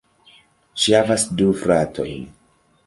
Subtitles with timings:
[0.85, 2.27] Ŝi havas du fratojn.